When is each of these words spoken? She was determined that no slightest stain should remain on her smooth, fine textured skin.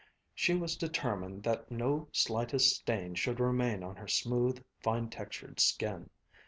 She 0.33 0.55
was 0.55 0.75
determined 0.77 1.43
that 1.43 1.69
no 1.69 2.07
slightest 2.11 2.75
stain 2.75 3.13
should 3.13 3.39
remain 3.39 3.83
on 3.83 3.97
her 3.97 4.07
smooth, 4.07 4.63
fine 4.79 5.11
textured 5.11 5.59
skin. 5.59 6.09